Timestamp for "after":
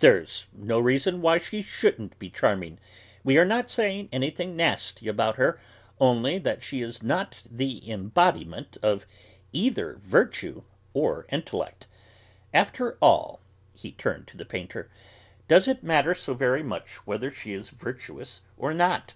12.52-12.98